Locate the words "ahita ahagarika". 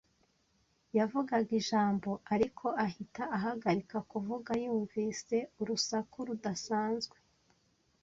2.85-3.97